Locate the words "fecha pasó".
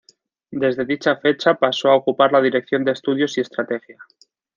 1.17-1.89